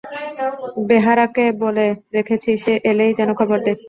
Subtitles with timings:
[0.89, 1.85] বেহারাকে বলে
[2.15, 3.77] রেখেছি সে এলেই যেন খবর দেয়।